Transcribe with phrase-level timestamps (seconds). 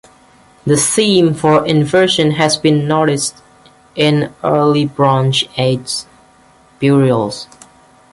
[0.65, 3.37] The theme of inversion has been noticed
[3.93, 6.05] in some Early Bronze Age
[6.79, 7.47] burials.